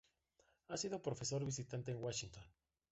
Ha 0.69 0.77
sido 0.77 0.99
profesor 1.03 1.45
visitante 1.45 1.91
en 1.91 2.01
Washington. 2.01 2.43